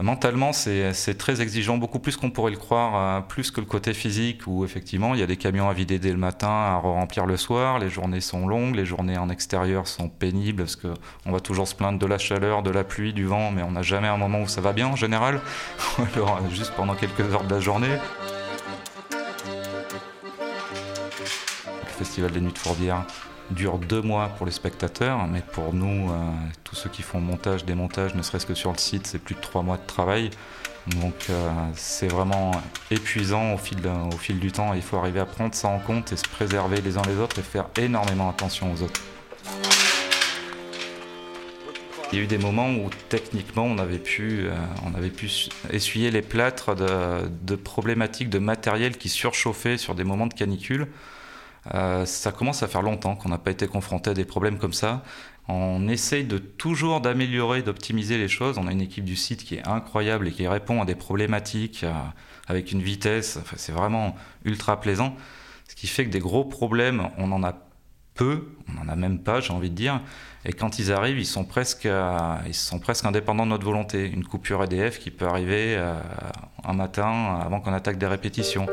Mentalement, 0.00 0.52
c'est 0.54 1.18
très 1.18 1.42
exigeant, 1.42 1.76
beaucoup 1.76 1.98
plus 1.98 2.16
qu'on 2.16 2.30
pourrait 2.30 2.50
le 2.50 2.56
croire, 2.56 2.96
euh, 2.96 3.20
plus 3.20 3.50
que 3.50 3.60
le 3.60 3.66
côté 3.66 3.92
physique, 3.92 4.46
où 4.46 4.64
effectivement, 4.64 5.12
il 5.12 5.20
y 5.20 5.22
a 5.22 5.26
des 5.26 5.36
camions 5.36 5.68
à 5.68 5.74
vider 5.74 5.98
dès 5.98 6.12
le 6.12 6.16
matin, 6.16 6.48
à 6.48 6.76
remplir 6.76 7.26
le 7.26 7.36
soir, 7.36 7.78
les 7.78 7.90
journées 7.90 8.22
sont 8.22 8.46
longues, 8.46 8.74
les 8.74 8.86
journées 8.86 9.18
en 9.18 9.28
extérieur 9.28 9.86
sont 9.86 10.08
pénibles, 10.08 10.62
parce 10.62 10.76
qu'on 10.76 11.30
va 11.30 11.40
toujours 11.40 11.68
se 11.68 11.74
plaindre 11.74 11.98
de 11.98 12.06
la 12.06 12.16
chaleur, 12.16 12.62
de 12.62 12.70
la 12.70 12.84
pluie, 12.84 13.12
du 13.12 13.26
vent, 13.26 13.50
mais 13.50 13.62
on 13.62 13.72
n'a 13.72 13.82
jamais 13.82 14.08
un 14.08 14.16
moment 14.16 14.40
où 14.40 14.48
ça 14.48 14.62
va 14.62 14.72
bien 14.72 14.86
en 14.86 14.96
général, 14.96 15.42
alors 16.14 16.40
juste 16.48 16.72
pendant 16.74 16.94
quelques 16.94 17.20
heures 17.20 17.44
de 17.44 17.54
la 17.54 17.60
journée. 17.60 17.98
Le 21.60 21.98
Festival 21.98 22.30
des 22.30 22.40
Nuits 22.40 22.52
de 22.52 22.58
Fourvière, 22.58 23.04
dure 23.52 23.78
deux 23.78 24.02
mois 24.02 24.28
pour 24.36 24.46
les 24.46 24.52
spectateurs, 24.52 25.26
mais 25.26 25.42
pour 25.52 25.72
nous, 25.72 26.10
euh, 26.10 26.14
tous 26.64 26.74
ceux 26.74 26.90
qui 26.90 27.02
font 27.02 27.20
montage, 27.20 27.64
démontage, 27.64 28.14
ne 28.14 28.22
serait-ce 28.22 28.46
que 28.46 28.54
sur 28.54 28.72
le 28.72 28.78
site, 28.78 29.06
c'est 29.06 29.18
plus 29.18 29.34
de 29.34 29.40
trois 29.40 29.62
mois 29.62 29.76
de 29.76 29.86
travail. 29.86 30.30
Donc 30.86 31.14
euh, 31.30 31.50
c'est 31.74 32.08
vraiment 32.08 32.50
épuisant 32.90 33.54
au 33.54 33.56
fil, 33.56 34.40
du 34.40 34.50
temps. 34.50 34.74
Il 34.74 34.82
faut 34.82 34.96
arriver 34.96 35.20
à 35.20 35.26
prendre 35.26 35.54
ça 35.54 35.68
en 35.68 35.78
compte 35.78 36.12
et 36.12 36.16
se 36.16 36.24
préserver 36.24 36.80
les 36.80 36.98
uns 36.98 37.02
les 37.06 37.18
autres 37.18 37.38
et 37.38 37.42
faire 37.42 37.66
énormément 37.78 38.28
attention 38.28 38.72
aux 38.72 38.82
autres. 38.82 39.00
Il 42.12 42.18
y 42.18 42.20
a 42.20 42.24
eu 42.24 42.26
des 42.26 42.38
moments 42.38 42.70
où 42.70 42.90
techniquement 43.08 43.64
on 43.64 43.78
avait 43.78 43.98
pu, 43.98 44.42
euh, 44.42 44.54
on 44.84 44.94
avait 44.94 45.08
pu 45.08 45.30
essuyer 45.70 46.10
les 46.10 46.20
plâtres 46.20 46.74
de, 46.74 47.28
de 47.42 47.56
problématiques 47.56 48.28
de 48.28 48.38
matériel 48.38 48.98
qui 48.98 49.08
surchauffaient 49.08 49.78
sur 49.78 49.94
des 49.94 50.04
moments 50.04 50.26
de 50.26 50.34
canicule. 50.34 50.88
Euh, 51.74 52.04
ça 52.06 52.32
commence 52.32 52.62
à 52.62 52.68
faire 52.68 52.82
longtemps 52.82 53.14
qu'on 53.14 53.28
n'a 53.28 53.38
pas 53.38 53.50
été 53.50 53.66
confronté 53.66 54.10
à 54.10 54.14
des 54.14 54.24
problèmes 54.24 54.58
comme 54.58 54.72
ça. 54.72 55.02
On 55.48 55.88
essaye 55.88 56.24
de 56.24 56.38
toujours 56.38 57.00
d'améliorer, 57.00 57.62
d'optimiser 57.62 58.18
les 58.18 58.28
choses. 58.28 58.58
On 58.58 58.66
a 58.66 58.72
une 58.72 58.80
équipe 58.80 59.04
du 59.04 59.16
site 59.16 59.44
qui 59.44 59.56
est 59.56 59.66
incroyable 59.66 60.28
et 60.28 60.32
qui 60.32 60.46
répond 60.46 60.80
à 60.80 60.84
des 60.84 60.94
problématiques 60.94 61.84
euh, 61.84 61.92
avec 62.48 62.72
une 62.72 62.82
vitesse. 62.82 63.38
c'est 63.56 63.72
vraiment 63.72 64.16
ultra 64.44 64.80
plaisant. 64.80 65.16
Ce 65.68 65.74
qui 65.74 65.86
fait 65.86 66.04
que 66.04 66.10
des 66.10 66.20
gros 66.20 66.44
problèmes, 66.44 67.08
on 67.18 67.32
en 67.32 67.42
a 67.42 67.54
peu, 68.14 68.48
on 68.68 68.84
n'en 68.84 68.92
a 68.92 68.96
même 68.96 69.20
pas, 69.20 69.40
j'ai 69.40 69.52
envie 69.52 69.70
de 69.70 69.74
dire. 69.74 70.00
Et 70.44 70.52
quand 70.52 70.78
ils 70.78 70.92
arrivent, 70.92 71.18
ils 71.18 71.26
sont 71.26 71.44
presque, 71.44 71.86
euh, 71.86 72.36
ils 72.46 72.54
sont 72.54 72.78
presque 72.78 73.04
indépendants 73.04 73.46
de 73.46 73.50
notre 73.50 73.64
volonté. 73.64 74.06
Une 74.10 74.24
coupure 74.24 74.62
EDF 74.64 74.98
qui 74.98 75.10
peut 75.10 75.26
arriver 75.26 75.76
un 76.64 76.72
matin 76.72 77.40
avant 77.42 77.60
qu'on 77.60 77.72
attaque 77.72 77.98
des 77.98 78.06
répétitions. 78.06 78.66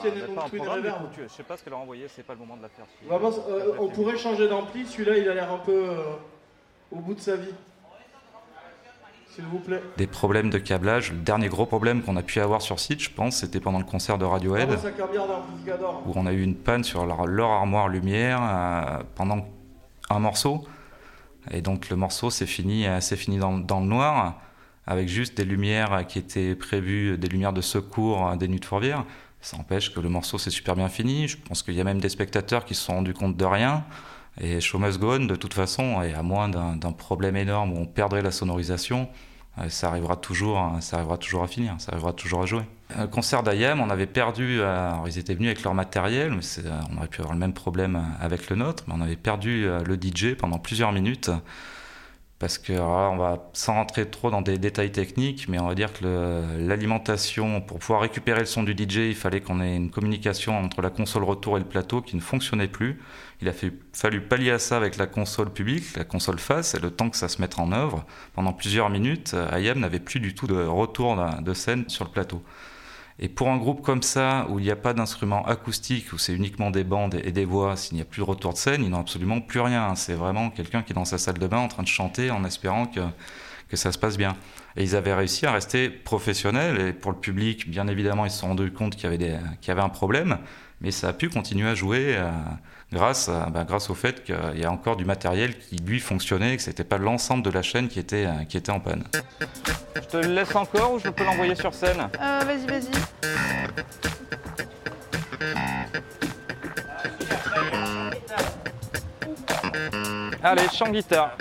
Tiene 0.00 0.22
un 0.36 0.48
truc 0.48 0.62
de 0.62 0.68
reverb. 0.68 1.02
Je 1.16 1.28
sais 1.28 1.42
pas 1.42 1.56
ce 1.56 1.64
qu'elle 1.64 1.72
a 1.72 1.78
envoyé, 1.78 2.06
c'est 2.08 2.22
pas 2.22 2.34
le 2.34 2.38
moment 2.38 2.56
de 2.56 2.62
la 2.62 2.68
faire. 2.68 2.86
Vraiment, 3.06 3.30
euh, 3.48 3.72
on 3.78 3.88
pourrait 3.88 4.16
changer 4.16 4.48
d'ampli, 4.48 4.86
celui-là 4.86 5.18
il 5.18 5.28
a 5.28 5.34
l'air 5.34 5.52
un 5.52 5.58
peu 5.58 5.72
euh, 5.72 6.02
au 6.90 6.96
bout 6.96 7.14
de 7.14 7.20
sa 7.20 7.36
vie. 7.36 7.54
S'il 9.30 9.44
vous 9.44 9.58
plaît. 9.58 9.82
Des 9.98 10.06
problèmes 10.06 10.48
de 10.48 10.58
câblage. 10.58 11.12
Le 11.12 11.18
dernier 11.18 11.48
gros 11.48 11.66
problème 11.66 12.02
qu'on 12.02 12.16
a 12.16 12.22
pu 12.22 12.40
avoir 12.40 12.62
sur 12.62 12.80
site, 12.80 13.00
je 13.00 13.10
pense, 13.10 13.36
c'était 13.36 13.60
pendant 13.60 13.78
le 13.78 13.84
concert 13.84 14.16
de 14.16 14.24
Radiohead. 14.24 14.70
Où 16.06 16.12
on 16.14 16.26
a 16.26 16.32
eu 16.32 16.42
une 16.42 16.54
panne 16.54 16.84
sur 16.84 17.04
leur, 17.04 17.26
leur 17.26 17.50
armoire 17.50 17.88
lumière 17.88 18.40
euh, 18.42 19.02
pendant 19.14 19.46
un 20.08 20.18
morceau. 20.18 20.64
Et 21.50 21.60
donc 21.60 21.90
le 21.90 21.96
morceau 21.96 22.30
s'est 22.30 22.46
fini, 22.46 22.86
fini 23.00 23.38
dans, 23.38 23.58
dans, 23.58 23.80
le 23.80 23.86
noir, 23.86 24.40
avec 24.86 25.08
juste 25.08 25.36
des 25.36 25.44
lumières 25.44 26.06
qui 26.06 26.18
étaient 26.18 26.54
prévues, 26.54 27.18
des 27.18 27.28
lumières 27.28 27.52
de 27.52 27.60
secours 27.60 28.36
des 28.36 28.48
nuits 28.48 28.60
de 28.60 28.64
Fourvière. 28.64 29.04
Ça 29.40 29.56
empêche 29.56 29.92
que 29.94 30.00
le 30.00 30.08
morceau 30.08 30.38
s'est 30.38 30.50
super 30.50 30.74
bien 30.76 30.88
fini. 30.88 31.28
Je 31.28 31.36
pense 31.36 31.62
qu'il 31.62 31.74
y 31.74 31.80
a 31.80 31.84
même 31.84 32.00
des 32.00 32.08
spectateurs 32.08 32.64
qui 32.64 32.74
se 32.74 32.82
sont 32.82 32.94
rendus 32.94 33.14
compte 33.14 33.36
de 33.36 33.44
rien. 33.44 33.84
Et 34.40 34.60
Show 34.60 34.78
Must 34.78 34.98
Go 34.98 35.14
On, 35.14 35.24
de 35.26 35.36
toute 35.36 35.54
façon, 35.54 36.02
et 36.02 36.12
à 36.14 36.22
moins 36.22 36.48
d'un 36.48 36.92
problème 36.92 37.36
énorme 37.36 37.72
où 37.72 37.78
on 37.78 37.86
perdrait 37.86 38.22
la 38.22 38.30
sonorisation, 38.30 39.08
euh, 39.58 39.68
ça 39.68 39.88
arrivera 39.88 40.16
toujours, 40.16 40.58
hein, 40.58 40.80
ça 40.80 40.96
arrivera 40.96 41.16
toujours 41.16 41.42
à 41.42 41.46
finir, 41.46 41.74
ça 41.78 41.92
arrivera 41.92 42.12
toujours 42.12 42.42
à 42.42 42.46
jouer. 42.46 42.62
Le 42.94 43.04
euh, 43.04 43.06
concert 43.06 43.42
d'IAM, 43.42 43.80
on 43.80 43.88
avait 43.88 44.06
perdu, 44.06 44.60
euh, 44.60 44.92
alors 44.92 45.08
ils 45.08 45.18
étaient 45.18 45.34
venus 45.34 45.48
avec 45.48 45.62
leur 45.62 45.74
matériel, 45.74 46.32
mais 46.32 46.42
on 46.92 46.98
aurait 46.98 47.08
pu 47.08 47.20
avoir 47.20 47.32
le 47.32 47.40
même 47.40 47.54
problème 47.54 48.04
avec 48.20 48.50
le 48.50 48.56
nôtre, 48.56 48.84
mais 48.86 48.94
on 48.96 49.00
avait 49.00 49.16
perdu 49.16 49.66
le 49.66 49.96
DJ 49.96 50.34
pendant 50.36 50.58
plusieurs 50.58 50.92
minutes 50.92 51.30
parce 52.38 52.58
que 52.58 52.72
on 52.74 53.16
va 53.16 53.48
sans 53.54 53.74
rentrer 53.74 54.10
trop 54.10 54.30
dans 54.30 54.42
des 54.42 54.58
détails 54.58 54.92
techniques, 54.92 55.48
mais 55.48 55.58
on 55.58 55.68
va 55.68 55.74
dire 55.74 55.92
que 55.92 56.04
l'alimentation, 56.58 57.62
pour 57.62 57.78
pouvoir 57.78 58.02
récupérer 58.02 58.40
le 58.40 58.46
son 58.46 58.62
du 58.62 58.72
DJ, 58.72 58.96
il 59.08 59.14
fallait 59.14 59.40
qu'on 59.40 59.60
ait 59.62 59.74
une 59.74 59.90
communication 59.90 60.58
entre 60.58 60.82
la 60.82 60.90
console 60.90 61.24
retour 61.24 61.56
et 61.56 61.60
le 61.60 61.66
plateau 61.66 62.02
qui 62.02 62.14
ne 62.14 62.20
fonctionnait 62.20 62.68
plus. 62.68 63.00
Il 63.40 63.48
a 63.48 63.52
fallu 63.92 64.20
pallier 64.20 64.50
à 64.50 64.58
ça 64.58 64.76
avec 64.76 64.96
la 64.98 65.06
console 65.06 65.50
publique, 65.50 65.96
la 65.96 66.04
console 66.04 66.38
face, 66.38 66.74
et 66.74 66.78
le 66.78 66.90
temps 66.90 67.08
que 67.08 67.16
ça 67.16 67.28
se 67.28 67.40
mette 67.40 67.58
en 67.58 67.72
œuvre, 67.72 68.04
pendant 68.34 68.52
plusieurs 68.52 68.90
minutes, 68.90 69.34
IAM 69.56 69.78
n'avait 69.80 70.00
plus 70.00 70.20
du 70.20 70.34
tout 70.34 70.46
de 70.46 70.62
retour 70.62 71.16
de 71.40 71.54
scène 71.54 71.88
sur 71.88 72.04
le 72.04 72.10
plateau. 72.10 72.42
Et 73.18 73.28
pour 73.28 73.48
un 73.48 73.56
groupe 73.56 73.82
comme 73.82 74.02
ça, 74.02 74.46
où 74.50 74.58
il 74.58 74.64
n'y 74.64 74.70
a 74.70 74.76
pas 74.76 74.92
d'instruments 74.92 75.44
acoustiques, 75.46 76.12
où 76.12 76.18
c'est 76.18 76.34
uniquement 76.34 76.70
des 76.70 76.84
bandes 76.84 77.18
et 77.24 77.32
des 77.32 77.46
voix, 77.46 77.76
s'il 77.76 77.96
n'y 77.96 78.02
a 78.02 78.04
plus 78.04 78.20
de 78.20 78.26
retour 78.26 78.52
de 78.52 78.58
scène, 78.58 78.82
ils 78.84 78.90
n'ont 78.90 79.00
absolument 79.00 79.40
plus 79.40 79.60
rien. 79.60 79.94
C'est 79.94 80.14
vraiment 80.14 80.50
quelqu'un 80.50 80.82
qui 80.82 80.92
est 80.92 80.94
dans 80.94 81.06
sa 81.06 81.16
salle 81.16 81.38
de 81.38 81.46
bain 81.46 81.58
en 81.58 81.68
train 81.68 81.82
de 81.82 81.88
chanter 81.88 82.30
en 82.30 82.44
espérant 82.44 82.86
que, 82.86 83.00
que 83.68 83.76
ça 83.76 83.90
se 83.90 83.98
passe 83.98 84.18
bien. 84.18 84.36
Et 84.76 84.82
ils 84.82 84.94
avaient 84.96 85.14
réussi 85.14 85.46
à 85.46 85.52
rester 85.52 85.88
professionnels. 85.88 86.78
Et 86.80 86.92
pour 86.92 87.10
le 87.10 87.18
public, 87.18 87.70
bien 87.70 87.88
évidemment, 87.88 88.26
ils 88.26 88.30
se 88.30 88.40
sont 88.40 88.48
rendus 88.48 88.70
compte 88.70 88.96
qu'il 88.96 89.10
y 89.10 89.14
avait, 89.14 89.38
y 89.66 89.70
avait 89.70 89.80
un 89.80 89.88
problème. 89.88 90.38
Mais 90.82 90.90
ça 90.90 91.08
a 91.08 91.12
pu 91.14 91.30
continuer 91.30 91.68
à 91.68 91.74
jouer 91.74 92.16
euh, 92.16 92.30
grâce, 92.96 93.28
à, 93.28 93.46
bah, 93.50 93.64
grâce 93.64 93.90
au 93.90 93.94
fait 93.94 94.24
qu'il 94.24 94.34
y 94.56 94.64
a 94.64 94.70
encore 94.72 94.96
du 94.96 95.04
matériel 95.04 95.56
qui, 95.58 95.76
lui, 95.76 96.00
fonctionnait 96.00 96.54
et 96.54 96.56
que 96.56 96.62
ce 96.62 96.70
n'était 96.70 96.84
pas 96.84 96.98
l'ensemble 96.98 97.42
de 97.44 97.50
la 97.50 97.62
chaîne 97.62 97.88
qui 97.88 97.98
était, 98.00 98.26
euh, 98.26 98.44
qui 98.48 98.56
était 98.56 98.72
en 98.72 98.80
panne. 98.80 99.04
Je 99.94 100.00
te 100.00 100.16
le 100.16 100.34
laisse 100.34 100.54
encore 100.56 100.94
ou 100.94 100.98
je 100.98 101.08
peux 101.10 101.24
l'envoyer 101.24 101.54
sur 101.54 101.72
scène? 101.74 102.08
Euh, 102.20 102.40
vas-y, 102.44 102.66
vas-y. 102.66 102.90
Allez, 110.42 110.62
chant 110.72 110.90
guitare. 110.90 111.36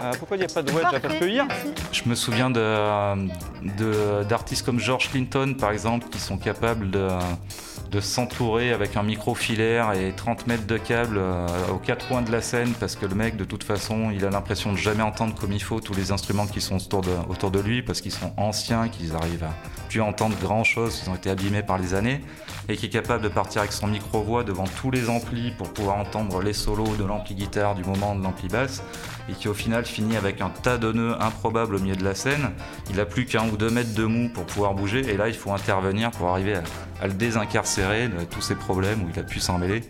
Euh, 0.00 0.12
pourquoi 0.18 0.36
il 0.36 0.40
n'y 0.40 0.46
a 0.46 0.48
pas 0.54 0.62
de 0.62 0.70
wedge 0.72 0.86
Parce 1.02 1.14
que 1.14 1.24
hier, 1.24 1.46
Je 1.92 2.02
me 2.06 2.14
souviens 2.14 2.50
de, 2.50 3.26
de- 3.78 4.22
d'artistes 4.24 4.64
comme 4.64 4.78
George 4.78 5.10
Clinton, 5.10 5.54
par 5.58 5.72
exemple, 5.72 6.08
qui 6.08 6.18
sont 6.20 6.38
capables 6.38 6.90
de, 6.90 7.08
de 7.90 8.00
s'entourer 8.00 8.72
avec 8.72 8.96
un 8.96 9.02
micro 9.02 9.34
filaire 9.34 9.92
et 9.92 10.12
30 10.14 10.46
mètres 10.46 10.66
de 10.66 10.76
câble 10.76 11.16
euh, 11.18 11.46
aux 11.72 11.78
quatre 11.78 12.06
coins 12.06 12.22
de 12.22 12.30
la 12.30 12.42
scène, 12.42 12.72
parce 12.78 12.96
que 12.96 13.06
le 13.06 13.14
mec, 13.14 13.36
de 13.36 13.44
toute 13.44 13.64
façon, 13.64 14.10
il 14.10 14.24
a 14.24 14.30
l'impression 14.30 14.72
de 14.72 14.76
jamais 14.76 15.02
entendre 15.02 15.34
comme 15.34 15.52
il 15.52 15.62
faut 15.62 15.80
tous 15.80 15.94
les 15.94 16.12
instruments 16.12 16.46
qui 16.46 16.60
sont 16.60 16.76
autour 16.76 17.50
de, 17.50 17.60
lui, 17.60 17.82
parce 17.82 18.00
qu'ils 18.00 18.12
sont 18.12 18.32
anciens, 18.36 18.88
qu'ils 18.88 19.14
arrivent 19.14 19.44
à 19.44 19.54
plus 19.88 20.02
entendre 20.02 20.36
grand-chose, 20.40 21.02
ils 21.04 21.10
ont 21.10 21.14
été 21.14 21.30
abîmés 21.30 21.62
par 21.62 21.78
les 21.78 21.94
années, 21.94 22.20
et 22.68 22.76
qui 22.76 22.86
est 22.86 22.90
capable 22.90 23.22
de 23.22 23.28
partir 23.28 23.62
avec 23.62 23.72
son 23.72 23.86
micro-voix 23.86 24.44
devant 24.44 24.66
tous 24.80 24.90
les 24.90 25.08
amplis 25.08 25.50
pour 25.52 25.72
pouvoir 25.72 25.96
entendre 25.96 26.42
les 26.42 26.52
solos 26.52 26.96
de 26.98 27.04
l'ampli 27.04 27.34
guitare 27.34 27.74
du 27.74 27.84
moment 27.84 28.14
de 28.14 28.22
l'ampli 28.22 28.48
basse, 28.48 28.82
et 29.30 29.32
qui 29.32 29.48
au 29.48 29.54
final 29.54 29.86
finit 29.86 30.16
avec 30.16 30.40
un 30.42 30.50
tas 30.50 30.76
de 30.76 30.92
nœuds 30.92 31.16
improbables 31.20 31.76
au 31.76 31.78
milieu 31.78 31.96
de 31.96 32.04
la 32.04 32.14
scène. 32.14 32.50
Il 32.90 33.00
a 33.00 33.06
plus 33.06 33.24
qu'un 33.24 33.48
ou 33.48 33.56
deux 33.56 33.70
mètres 33.70 33.94
de 33.94 34.04
mou 34.04 34.28
pour 34.28 34.44
pouvoir 34.44 34.74
bouger, 34.74 35.00
et 35.00 35.16
là 35.16 35.28
il 35.28 35.34
faut 35.34 35.52
intervenir 35.52 36.10
pour 36.10 36.28
arriver 36.28 36.56
à, 36.56 36.62
à 37.00 37.06
le 37.06 37.12
désincarcérer 37.12 38.08
de 38.08 38.24
tous 38.24 38.40
ces 38.40 38.54
problèmes 38.54 39.02
où 39.04 39.08
il 39.12 39.18
a 39.18 39.22
pu 39.22 39.40
s'en 39.40 39.58
mêler. 39.58 39.82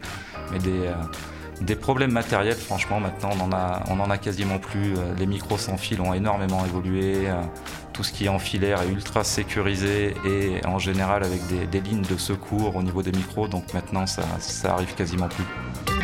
Mais 0.53 0.59
des, 0.59 0.87
euh, 0.87 1.77
problèmes 1.81 2.13
matériels, 2.13 2.57
franchement, 2.57 3.01
maintenant 3.01 3.31
on 3.89 4.01
en 4.01 4.11
a, 4.11 4.19
quasiment 4.19 4.59
plus. 4.59 4.95
Euh, 4.97 5.15
Les 5.19 5.27
micros 5.27 5.59
sans 5.59 5.77
fil 5.77 6.01
ont 6.01 6.15
énormément 6.15 6.65
évolué. 6.65 7.29
euh, 7.29 7.43
Tout 7.93 8.05
ce 8.05 8.13
qui 8.13 8.27
est 8.27 8.29
en 8.29 8.39
filaire 8.39 8.83
est 8.83 8.89
ultra 8.89 9.25
sécurisé 9.25 10.15
et 10.25 10.65
en 10.67 10.79
général 10.79 11.25
avec 11.25 11.47
des, 11.49 11.67
des 11.67 11.81
lignes 11.81 12.03
de 12.09 12.17
secours 12.17 12.77
au 12.77 12.83
niveau 12.83 13.03
des 13.03 13.13
micros. 13.13 13.49
Donc 13.49 13.75
maintenant 13.75 14.07
ça, 14.07 14.23
ça 14.39 14.75
arrive 14.75 14.95
quasiment 14.95 15.29
plus. 15.29 15.98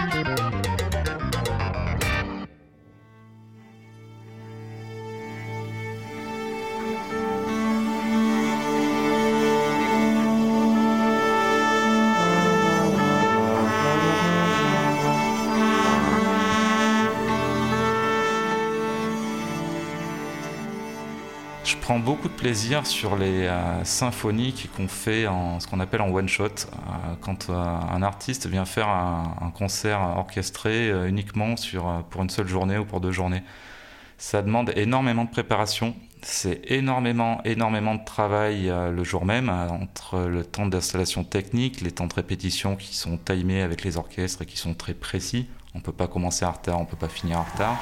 Beaucoup 22.02 22.28
de 22.28 22.34
plaisir 22.34 22.86
sur 22.86 23.16
les 23.16 23.46
euh, 23.46 23.84
symphonies 23.84 24.68
qu'on 24.76 24.88
fait 24.88 25.26
en 25.28 25.60
ce 25.60 25.68
qu'on 25.68 25.78
appelle 25.78 26.00
en 26.00 26.10
one 26.10 26.28
shot. 26.28 26.44
Euh, 26.46 27.14
quand 27.20 27.50
euh, 27.50 27.54
un 27.54 28.02
artiste 28.02 28.46
vient 28.46 28.64
faire 28.64 28.88
un, 28.88 29.52
concert 29.56 30.00
orchestré 30.00 30.90
uniquement 31.08 31.56
sur, 31.56 32.04
pour 32.10 32.22
une 32.22 32.30
seule 32.30 32.48
journée 32.48 32.78
ou 32.78 32.84
pour 32.84 33.00
deux 33.00 33.12
journées. 33.12 33.42
Ça 34.18 34.42
demande 34.42 34.72
énormément 34.76 35.24
de 35.24 35.30
préparation. 35.30 35.94
C'est 36.22 36.62
énormément, 36.70 37.40
énormément 37.44 37.94
de 37.94 38.04
travail 38.04 38.72
le 38.90 39.04
jour 39.04 39.24
même, 39.24 39.48
entre 39.48 40.20
le 40.20 40.44
temps 40.44 40.66
d'installation 40.66 41.22
technique, 41.22 41.80
les 41.82 41.92
temps 41.92 42.06
de 42.06 42.14
répétition 42.14 42.76
qui 42.76 42.96
sont 42.96 43.18
timés 43.18 43.62
avec 43.62 43.84
les 43.84 43.96
orchestres 43.96 44.42
et 44.42 44.46
qui 44.46 44.56
sont 44.56 44.74
très 44.74 44.94
précis. 44.94 45.46
On 45.74 45.78
ne 45.78 45.82
peut 45.84 45.92
pas 45.92 46.08
commencer 46.08 46.44
en 46.44 46.52
retard, 46.52 46.78
on 46.78 46.82
ne 46.82 46.88
peut 46.88 46.96
pas 46.96 47.08
finir 47.08 47.38
en 47.38 47.44
retard. 47.44 47.78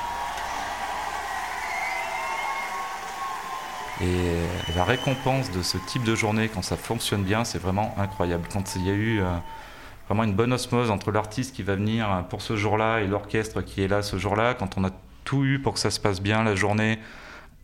Et 4.02 4.74
la 4.74 4.84
récompense 4.84 5.52
de 5.52 5.62
ce 5.62 5.78
type 5.78 6.02
de 6.02 6.16
journée, 6.16 6.48
quand 6.52 6.62
ça 6.62 6.76
fonctionne 6.76 7.22
bien, 7.22 7.44
c'est 7.44 7.60
vraiment 7.60 7.94
incroyable. 7.98 8.48
Quand 8.52 8.74
il 8.74 8.86
y 8.86 8.90
a 8.90 8.94
eu 8.94 9.20
euh, 9.20 9.36
vraiment 10.08 10.24
une 10.24 10.34
bonne 10.34 10.52
osmose 10.52 10.90
entre 10.90 11.12
l'artiste 11.12 11.54
qui 11.54 11.62
va 11.62 11.76
venir 11.76 12.10
euh, 12.10 12.22
pour 12.22 12.42
ce 12.42 12.56
jour-là 12.56 13.00
et 13.00 13.06
l'orchestre 13.06 13.62
qui 13.62 13.82
est 13.82 13.88
là 13.88 14.02
ce 14.02 14.16
jour-là, 14.16 14.54
quand 14.54 14.76
on 14.76 14.84
a 14.84 14.90
tout 15.24 15.44
eu 15.44 15.60
pour 15.60 15.74
que 15.74 15.78
ça 15.78 15.90
se 15.90 16.00
passe 16.00 16.20
bien 16.20 16.42
la 16.42 16.56
journée, 16.56 16.98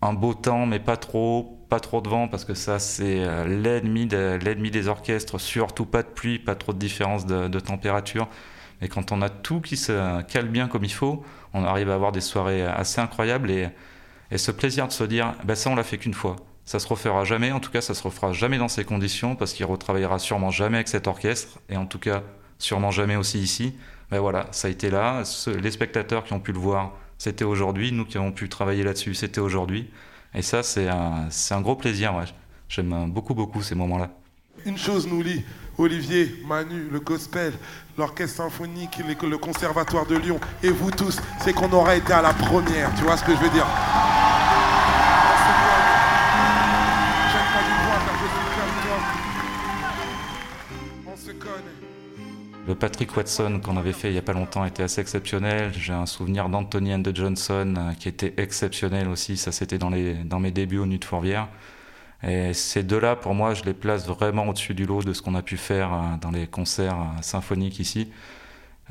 un 0.00 0.12
beau 0.12 0.32
temps 0.32 0.64
mais 0.64 0.78
pas 0.78 0.96
trop, 0.96 1.58
pas 1.68 1.80
trop 1.80 2.00
de 2.00 2.08
vent 2.08 2.28
parce 2.28 2.44
que 2.44 2.54
ça 2.54 2.78
c'est 2.78 3.18
euh, 3.24 3.44
l'ennemi 3.44 4.06
de- 4.06 4.38
l'ennemi 4.40 4.70
des 4.70 4.86
orchestres, 4.86 5.40
surtout 5.40 5.86
pas 5.86 6.04
de 6.04 6.08
pluie, 6.08 6.38
pas 6.38 6.54
trop 6.54 6.72
de 6.72 6.78
différence 6.78 7.26
de, 7.26 7.58
température. 7.58 8.28
Et 8.80 8.86
quand 8.86 9.10
on 9.10 9.22
a 9.22 9.28
tout 9.28 9.60
qui 9.60 9.76
se 9.76 10.22
cale 10.22 10.46
bien 10.46 10.68
comme 10.68 10.84
il 10.84 10.92
faut, 10.92 11.24
on 11.52 11.64
arrive 11.64 11.90
à 11.90 11.94
avoir 11.94 12.12
des 12.12 12.20
soirées 12.20 12.64
assez 12.64 13.00
incroyables 13.00 13.50
et 13.50 13.68
et 14.30 14.38
ce 14.38 14.50
plaisir 14.50 14.86
de 14.88 14.92
se 14.92 15.04
dire, 15.04 15.34
ben 15.44 15.54
ça 15.54 15.70
on 15.70 15.74
l'a 15.74 15.84
fait 15.84 15.98
qu'une 15.98 16.14
fois. 16.14 16.36
Ça 16.64 16.78
se 16.78 16.86
refera 16.86 17.24
jamais, 17.24 17.50
en 17.50 17.60
tout 17.60 17.70
cas 17.70 17.80
ça 17.80 17.94
se 17.94 18.02
refera 18.02 18.32
jamais 18.32 18.58
dans 18.58 18.68
ces 18.68 18.84
conditions 18.84 19.36
parce 19.36 19.52
qu'il 19.54 19.64
retravaillera 19.64 20.18
sûrement 20.18 20.50
jamais 20.50 20.76
avec 20.78 20.88
cet 20.88 21.06
orchestre 21.06 21.58
et 21.70 21.76
en 21.76 21.86
tout 21.86 21.98
cas 21.98 22.22
sûrement 22.58 22.90
jamais 22.90 23.16
aussi 23.16 23.38
ici. 23.38 23.74
Ben 24.10 24.20
voilà, 24.20 24.46
ça 24.52 24.68
a 24.68 24.70
été 24.70 24.90
là. 24.90 25.22
Les 25.60 25.70
spectateurs 25.70 26.24
qui 26.24 26.32
ont 26.32 26.40
pu 26.40 26.52
le 26.52 26.58
voir, 26.58 26.92
c'était 27.16 27.44
aujourd'hui. 27.44 27.92
Nous 27.92 28.04
qui 28.04 28.18
avons 28.18 28.32
pu 28.32 28.48
travailler 28.48 28.82
là-dessus, 28.84 29.14
c'était 29.14 29.40
aujourd'hui. 29.40 29.88
Et 30.34 30.42
ça 30.42 30.62
c'est 30.62 30.88
un, 30.88 31.28
un 31.50 31.60
gros 31.60 31.76
plaisir. 31.76 32.14
ouais. 32.14 32.24
J'aime 32.68 33.10
beaucoup 33.10 33.34
beaucoup 33.34 33.62
ces 33.62 33.74
moments-là. 33.74 34.10
Une 34.66 34.76
chose 34.76 35.06
nous 35.06 35.22
lie, 35.22 35.44
Olivier, 35.78 36.34
Manu, 36.44 36.88
le 36.90 36.98
gospel, 36.98 37.52
l'orchestre 37.96 38.38
symphonique, 38.38 38.98
le 38.98 39.38
conservatoire 39.38 40.06
de 40.06 40.16
Lyon, 40.16 40.40
et 40.62 40.70
vous 40.70 40.90
tous, 40.90 41.20
c'est 41.40 41.52
qu'on 41.52 41.70
aurait 41.72 41.98
été 41.98 42.12
à 42.12 42.20
la 42.20 42.32
première, 42.32 42.92
tu 42.96 43.04
vois 43.04 43.16
ce 43.16 43.24
que 43.24 43.32
je 43.32 43.38
veux 43.38 43.50
dire? 43.50 43.66
Le 52.66 52.74
Patrick 52.74 53.16
Watson 53.16 53.60
qu'on 53.64 53.78
avait 53.78 53.94
fait 53.94 54.10
il 54.10 54.14
y 54.14 54.18
a 54.18 54.22
pas 54.22 54.34
longtemps 54.34 54.64
était 54.66 54.82
assez 54.82 55.00
exceptionnel. 55.00 55.72
J'ai 55.74 55.94
un 55.94 56.04
souvenir 56.04 56.50
d'Anthony 56.50 56.94
and 56.94 57.02
Johnson 57.14 57.74
euh, 57.78 57.92
qui 57.94 58.10
était 58.10 58.34
exceptionnel 58.36 59.08
aussi. 59.08 59.38
Ça, 59.38 59.52
c'était 59.52 59.78
dans, 59.78 59.90
dans 60.24 60.38
mes 60.38 60.50
débuts 60.50 60.76
au 60.76 60.84
Nuit 60.84 60.98
de 60.98 61.04
Fourvière. 61.06 61.48
Et 62.22 62.52
ces 62.52 62.82
deux-là, 62.82 63.14
pour 63.16 63.34
moi, 63.34 63.54
je 63.54 63.62
les 63.64 63.74
place 63.74 64.06
vraiment 64.06 64.48
au-dessus 64.48 64.74
du 64.74 64.86
lot 64.86 65.02
de 65.02 65.12
ce 65.12 65.22
qu'on 65.22 65.34
a 65.34 65.42
pu 65.42 65.56
faire 65.56 65.92
euh, 65.92 66.16
dans 66.20 66.30
les 66.30 66.46
concerts 66.46 66.96
euh, 66.96 67.22
symphoniques 67.22 67.78
ici. 67.78 68.10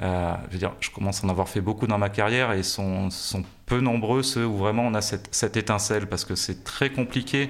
Euh, 0.02 0.34
je 0.48 0.54
veux 0.54 0.60
dire, 0.60 0.74
je 0.80 0.92
commence 0.92 1.24
à 1.24 1.28
en 1.28 1.30
avoir 1.30 1.50
fait 1.50 1.60
beaucoup 1.60 1.88
dans 1.88 1.98
ma 1.98 2.10
carrière 2.10 2.52
et 2.54 2.64
sont, 2.64 3.10
sont 3.10 3.44
peu 3.66 3.82
nombreux 3.82 4.24
ceux 4.24 4.46
où 4.46 4.56
vraiment 4.56 4.84
on 4.84 4.94
a 4.94 5.02
cette, 5.02 5.28
cette 5.32 5.58
étincelle 5.58 6.08
parce 6.08 6.24
que 6.24 6.36
c'est 6.36 6.64
très 6.64 6.90
compliqué. 6.90 7.50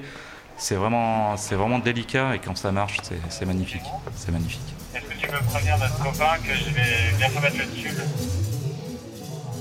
C'est 0.56 0.76
vraiment, 0.76 1.38
c'est 1.38 1.54
vraiment 1.54 1.78
délicat 1.78 2.36
et 2.36 2.40
quand 2.40 2.58
ça 2.58 2.72
marche, 2.72 2.98
c'est, 3.04 3.20
c'est 3.30 3.46
magnifique. 3.46 3.84
C'est 4.16 4.32
magnifique. 4.32 4.74
Est-ce 4.96 5.04
que 5.04 5.14
tu 5.20 5.28
peux 5.28 5.46
prévenir 5.46 5.78
notre 5.78 5.98
copain 5.98 6.38
que 6.44 6.56
je 6.56 6.70
vais 6.74 7.18
bientôt 7.20 7.40
mettre 7.42 7.58
le 7.58 7.68
tube 7.68 8.00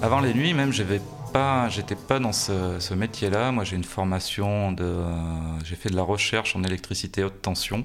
Avant 0.01 0.21
les 0.21 0.33
nuits, 0.33 0.55
même, 0.55 0.73
j'avais 0.73 1.03
pas, 1.33 1.69
j'étais 1.69 1.95
pas 1.95 2.19
dans 2.19 2.33
ce, 2.33 2.95
métier-là. 2.95 3.53
Moi, 3.53 3.65
j'ai 3.65 3.77
une 3.77 3.85
formation 3.85 4.73
de, 4.73 4.97
j'ai 5.65 5.77
fait 5.77 5.91
de 5.91 5.97
la 5.97 6.03
recherche 6.03 6.57
en 6.57 6.63
électricité 6.63 7.25
haute 7.25 7.43
tension. 7.43 7.85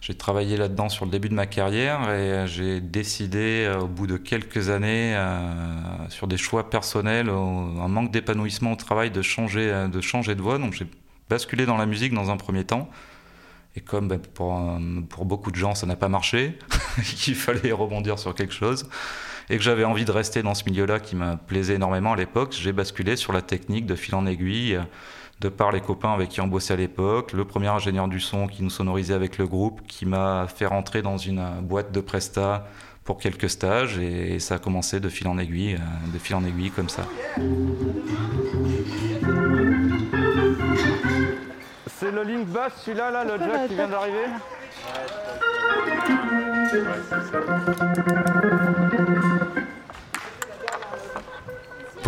J'ai 0.00 0.14
travaillé 0.14 0.56
là-dedans 0.56 0.88
sur 0.88 1.04
le 1.04 1.10
début 1.10 1.28
de 1.28 1.34
ma 1.34 1.46
carrière 1.46 2.10
et 2.10 2.46
j'ai 2.46 2.80
décidé, 2.80 3.66
euh, 3.66 3.80
au 3.80 3.86
bout 3.86 4.06
de 4.06 4.16
quelques 4.16 4.70
années, 4.70 5.14
euh, 5.14 6.08
sur 6.08 6.26
des 6.26 6.38
choix 6.38 6.70
personnels, 6.70 7.28
un 7.28 7.88
manque 7.88 8.10
d'épanouissement 8.10 8.72
au 8.72 8.76
travail, 8.76 9.10
de 9.10 9.20
changer, 9.20 9.70
euh, 9.70 9.88
de 9.88 10.00
changer 10.00 10.34
de 10.34 10.40
voie. 10.40 10.58
Donc, 10.58 10.72
j'ai 10.72 10.86
basculé 11.28 11.66
dans 11.66 11.76
la 11.76 11.84
musique 11.84 12.14
dans 12.14 12.30
un 12.30 12.38
premier 12.38 12.64
temps. 12.64 12.88
Et 13.76 13.80
comme 13.80 14.08
ben, 14.08 14.18
pour, 14.18 14.58
pour 15.10 15.26
beaucoup 15.26 15.50
de 15.50 15.56
gens, 15.56 15.74
ça 15.74 15.86
n'a 15.86 15.96
pas 15.96 16.08
marché, 16.08 16.58
qu'il 17.04 17.34
fallait 17.34 17.72
rebondir 17.72 18.18
sur 18.18 18.34
quelque 18.34 18.54
chose, 18.54 18.88
et 19.50 19.56
que 19.56 19.62
j'avais 19.62 19.84
envie 19.84 20.04
de 20.04 20.12
rester 20.12 20.42
dans 20.42 20.54
ce 20.54 20.64
milieu-là 20.64 21.00
qui 21.00 21.16
me 21.16 21.34
plaisait 21.36 21.74
énormément 21.74 22.12
à 22.12 22.16
l'époque, 22.16 22.52
j'ai 22.52 22.72
basculé 22.72 23.16
sur 23.16 23.32
la 23.32 23.42
technique 23.42 23.84
de 23.84 23.96
fil 23.96 24.14
en 24.14 24.24
aiguille, 24.24 24.76
euh, 24.76 24.82
de 25.40 25.48
par 25.48 25.72
les 25.72 25.80
copains 25.80 26.12
avec 26.12 26.28
qui 26.28 26.40
on 26.40 26.46
bossait 26.46 26.74
à 26.74 26.76
l'époque, 26.76 27.32
le 27.32 27.44
premier 27.44 27.66
ingénieur 27.66 28.06
du 28.06 28.20
son 28.20 28.46
qui 28.46 28.62
nous 28.62 28.70
sonorisait 28.70 29.14
avec 29.14 29.38
le 29.38 29.48
groupe, 29.48 29.80
qui 29.88 30.06
m'a 30.06 30.46
fait 30.46 30.66
rentrer 30.66 31.02
dans 31.02 31.16
une 31.16 31.40
euh, 31.40 31.60
boîte 31.62 31.90
de 31.90 32.00
presta 32.00 32.68
pour 33.02 33.18
quelques 33.18 33.50
stages, 33.50 33.98
et, 33.98 34.38
ça 34.38 34.54
a 34.54 34.58
commencé 34.58 35.00
de 35.00 35.08
fil 35.08 35.26
en 35.26 35.36
aiguille, 35.36 35.74
euh, 35.74 36.12
de 36.12 36.18
fil 36.18 36.36
en 36.36 36.44
aiguille 36.44 36.70
comme 36.70 36.88
ça. 36.88 37.04
c'est 41.98 42.12
le 42.12 42.22
link 42.22 42.46
bass, 42.46 42.72
celui-là, 42.84 43.10
là, 43.10 43.24
le 43.24 43.36
jack 43.38 43.68
qui 43.68 43.74
vient 43.74 43.88
d'arriver 43.88 44.26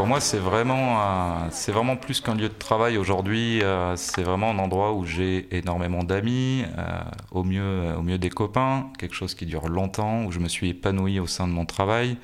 Pour 0.02 0.08
moi, 0.08 0.18
c'est 0.18 0.40
vraiment, 0.40 1.00
euh, 1.00 1.48
vraiment 1.68 1.96
plus 1.96 2.20
qu'un 2.20 2.34
lieu 2.34 2.48
de 2.48 2.54
travail 2.54 2.98
aujourd'hui. 2.98 3.62
euh, 3.62 3.94
c'est 3.94 4.24
vraiment 4.24 4.50
un 4.50 4.58
endroit 4.58 4.94
où 4.94 5.06
j'ai 5.06 5.46
énormément 5.56 6.02
d'amis, 6.02 6.64
euh, 6.76 7.04
au, 7.30 7.44
mieux, 7.44 8.18
des 8.18 8.28
copains, 8.28 8.90
quelque 8.98 9.14
chose 9.14 9.36
qui 9.36 9.46
dure 9.46 9.68
longtemps, 9.68 10.24
où 10.24 10.32
je 10.32 10.40
me 10.40 10.48
suis 10.48 10.70
épanoui 10.70 11.20
au 11.20 11.28
sein 11.28 11.46
de 11.46 11.52
mon 11.52 11.66
travail. 11.66 12.16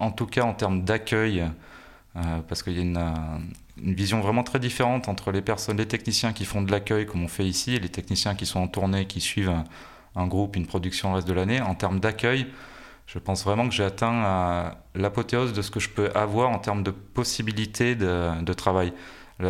En 0.00 0.10
tout 0.10 0.26
cas, 0.26 0.42
en 0.42 0.52
termes 0.52 0.82
d'accueil, 0.82 1.44
parce 2.48 2.64
qu'il 2.64 2.72
y 2.72 2.80
a 2.80 2.82
une, 2.82 3.14
une 3.80 3.94
vision 3.94 4.20
vraiment 4.20 4.42
très 4.42 4.58
différente 4.58 5.08
entre 5.08 5.30
les 5.30 5.42
personnes, 5.42 5.76
les 5.76 5.86
techniciens 5.86 6.32
qui 6.32 6.44
font 6.44 6.60
de 6.60 6.72
l'accueil, 6.72 7.06
comme 7.06 7.22
on 7.22 7.28
fait 7.28 7.46
ici, 7.46 7.76
et 7.76 7.78
les 7.78 7.88
techniciens 7.88 8.34
qui 8.34 8.46
sont 8.46 8.58
en 8.58 8.66
tournée, 8.66 9.06
qui 9.06 9.20
suivent 9.20 9.50
un, 9.50 9.62
un 10.16 10.26
groupe, 10.26 10.56
une 10.56 10.66
production 10.66 11.10
le 11.10 11.14
reste 11.14 11.28
de 11.28 11.34
l'année. 11.34 11.60
En 11.60 11.76
termes 11.76 12.00
d'accueil, 12.00 12.48
je 13.12 13.18
pense 13.18 13.44
vraiment 13.44 13.68
que 13.68 13.74
j'ai 13.74 13.84
atteint 13.84 14.24
euh, 14.24 14.70
l'apothéose 14.94 15.52
de 15.52 15.60
ce 15.60 15.70
que 15.70 15.80
je 15.80 15.90
peux 15.90 16.10
avoir 16.14 16.48
en 16.48 16.58
termes 16.58 16.82
de 16.82 16.90
possibilités 16.90 17.94
de, 17.94 18.52
travail. 18.54 18.94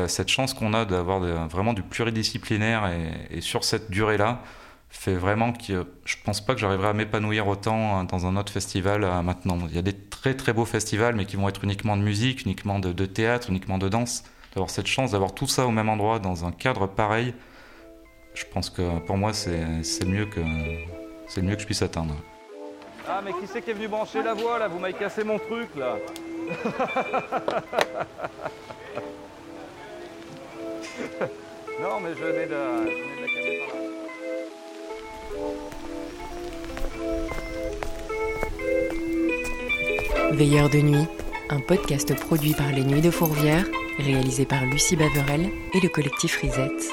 Cette 0.07 0.28
chance 0.28 0.54
qu'on 0.54 0.73
a 0.73 0.85
d'avoir 0.85 1.21
vraiment 1.49 1.75
du 1.75 1.83
pluridisciplinaire 1.83 2.90
et, 3.31 3.40
sur 3.40 3.62
cette 3.62 3.90
durée-là 3.90 4.42
fait 4.88 5.14
vraiment 5.14 5.52
que 5.52 5.87
je 6.04 6.16
pense 6.25 6.45
pas 6.45 6.54
que 6.54 6.61
j'arriverai 6.61 6.88
à 6.88 6.92
m'épanouir 6.92 7.47
autant 7.47 8.00
euh, 8.00 8.04
dans 8.04 8.26
un 8.26 8.37
autre 8.37 8.52
festival 8.52 9.04
euh, 9.04 9.23
maintenant. 9.23 9.59
Il 9.69 9.75
y 9.75 9.78
a 9.78 9.83
des 9.83 9.95
très 9.95 10.35
très 10.35 10.52
beaux 10.52 10.66
festivals, 10.66 11.14
mais 11.14 11.25
qui 11.25 11.37
vont 11.37 11.49
être 11.49 11.64
uniquement 11.64 11.97
de 11.97 12.02
musique, 12.02 12.45
uniquement 12.45 12.78
de, 12.78 12.92
de 12.92 13.07
théâtre, 13.07 13.49
uniquement 13.49 13.78
de 13.78 13.88
danse. 13.88 14.25
D'avoir 14.54 14.69
cette 14.71 14.87
chance 14.87 15.12
d'avoir 15.12 15.35
tout 15.35 15.47
ça 15.47 15.66
au 15.66 15.71
même 15.71 15.88
endroit, 15.88 16.19
dans 16.19 16.45
un 16.45 16.52
cadre 16.52 16.87
pareil, 16.87 17.33
je 18.35 18.45
pense 18.52 18.69
que 18.69 18.99
pour 19.07 19.16
moi 19.16 19.33
c'est 19.33 19.64
le 20.04 20.09
mieux 20.11 20.26
que 20.26 20.40
c'est 21.26 21.40
le 21.40 21.47
mieux 21.47 21.54
que 21.54 21.62
je 21.62 21.66
puisse 21.66 21.81
atteindre. 21.81 22.14
Ah, 23.09 23.21
mais 23.25 23.33
qui 23.33 23.47
c'est 23.47 23.63
qui 23.63 23.71
est 23.71 23.75
venu 23.75 23.89
brancher 23.89 24.23
la 24.23 24.35
voix 24.35 24.59
là? 24.59 24.69
Vous 24.69 24.79
m'avez 24.79 24.93
cassé 24.95 25.25
mon 25.25 25.39
truc 25.39 25.69
là. 25.77 25.97
non, 31.81 32.01
mais 32.01 32.11
je 32.15 32.25
venais 32.25 32.47
de, 32.47 32.55
je 32.87 33.17
de 33.17 33.21
la 33.21 33.27
camer 33.27 33.59
par 33.67 33.75
là. 33.77 33.83
Veilleur 40.33 40.69
de 40.71 40.79
nuit, 40.79 41.07
un 41.51 41.61
podcast 41.61 42.15
produit 42.15 42.55
par 42.55 42.71
les 42.71 42.85
Nuits 42.85 43.01
de 43.03 43.11
Fourvière, 43.11 43.65
réalisé 43.99 44.47
par 44.47 44.65
Lucie 44.65 44.97
Baverel 44.97 45.51
et 45.75 45.81
le 45.81 45.89
collectif 45.89 46.37
Risette. 46.39 46.91